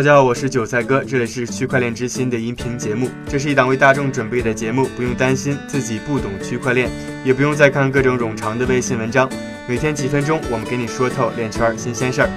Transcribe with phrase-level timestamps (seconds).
[0.00, 3.10] 大家好，我是韭菜哥，这里是区块链之心的音频节目。
[3.28, 6.88] 这是一档为大众准备的节目，不用担心自己不懂区块链，
[7.22, 9.28] 也不用再看各种冗长的微信文章。
[9.68, 12.30] 每天几分钟，我们给你说透链圈新鲜事儿。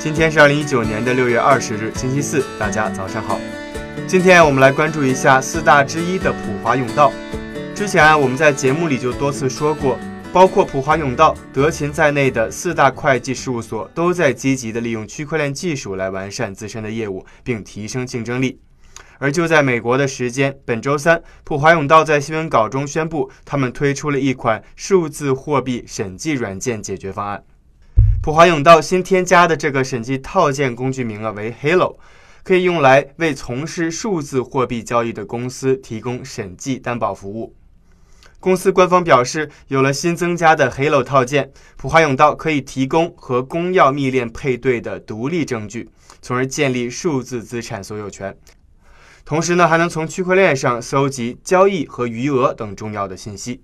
[0.00, 3.38] 今天是二零一九年的六月二十日，星期四，大家早上好。
[4.08, 7.12] 今天我们来关注一下四大之一的普华永道。
[7.76, 9.96] 之前，我们在节目里就多次说过。
[10.32, 18.58] 包括普华永道、德勤在内的四大会计事务所都在积极地利用区块链技术来完善自身的业务，并提升竞争力。
[19.18, 27.44] 而就在美国的时间，本周三，普华永道在新闻稿中宣布，他们推出了一款数字货币审计软件解决方案。
[28.22, 31.96] 普华永道新添加的这个审计套件工具名啊为 Halo，
[32.42, 37.54] 可以用来为从事数字货币交易的公司提供审计担保服务。
[38.42, 45.88] 公司官方表示，有了新增加的 Halo 套件，普华永道可以提供和公钥密链配对的独立证据，
[46.20, 48.36] 从而建立数字资产所有权。
[49.24, 53.62] 同时呢，还能从区块链上搜集交易和余额等重要的信息。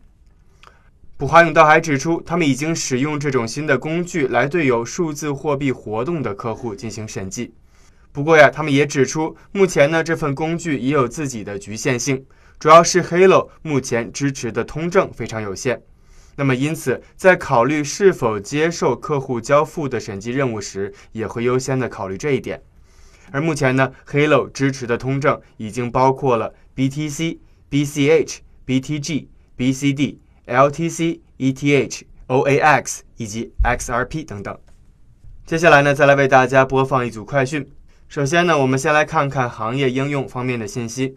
[1.17, 7.53] 普华永道还指出，他们已经使用这种新的工具来对有数字货币活动的客户进行审计。
[8.13, 12.25] 不过呀，他们也指出，目前呢，这份工具也有自己的局限性。
[12.59, 15.81] 主要是 Halo 目前支持的通证非常有限，
[16.35, 22.61] 那么因此在考虑是否接受客户交付的审计任务时，也会优先的考虑这一点。
[23.31, 27.39] 而目前呢，Halo 支持的通证已经包括了 BTC、
[27.71, 34.59] BCH、BTG、BCD、LTC、ETH、OAX 以及 XRP 等等。
[35.47, 37.71] 接下来呢，再来为大家播放一组快讯。
[38.09, 41.15] 首先呢，我们先来看看行业应用方面的信息。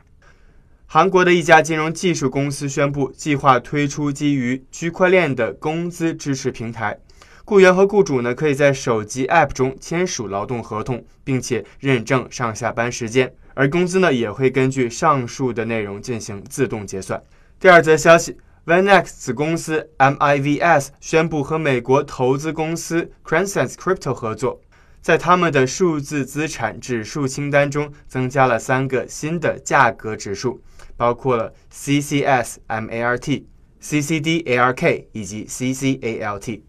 [0.93, 6.99] 韩国的一家金融技术公司宣布，计划推出基于区块链的工资支持平台。
[7.45, 17.23] 雇员和雇主呢，可以在手机 App 中签署劳动合同，并且认证上下班时间，而工资呢，也会根据上述的内容进行自动结算。
[17.57, 24.59] 第二则消息，VanEck 子公司 MIVS 宣布和美国投资公司 Crescent Crypto 合作。
[25.01, 30.61] 在他们的数字资产指数清单中，增加了三个新的价格指数，
[31.01, 33.43] 包括了 CCS MART、
[33.81, 36.61] CCD ARK 以及 CCALT。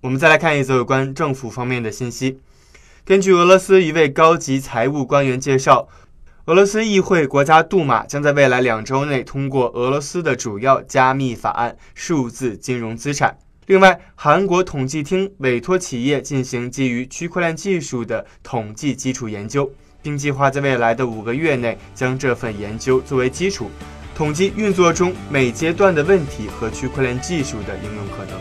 [0.00, 2.40] 我们再来看一则有关政府方面的信息。
[3.04, 5.88] 根据俄罗斯一位高级财务官员介绍，
[6.46, 13.36] 俄罗斯议会国家杜马将在未来两周内通过俄罗斯的主要加密法案——数字金融资产。
[13.66, 19.70] 另外，韩国统计厅委托企业进行基于区块链技术的统计基础研究，
[20.02, 23.70] 并计划在未来的五个月内将这份研究作为基础，
[24.14, 28.40] 统计运作中每阶段的问题和区块链技术的应用可能。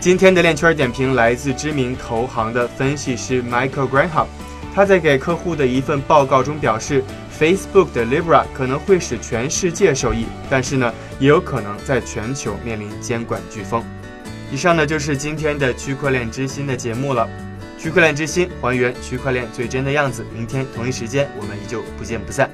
[0.00, 4.26] 今天的链圈点评来自知名投行的分析师 Michael Graham，
[4.74, 7.02] 他在给客户的一份报告中表示
[7.38, 13.82] ，Facebook 的 Libra 可能会使全世界受益，但是呢，也有可能在全球面临监管飓风。
[14.52, 17.26] 以上呢就是今天的区块链之心的节目了。
[17.84, 20.24] 区块链之心还原区块链最真的样子。
[20.32, 22.50] 明天同一时间，我们依旧不见不散。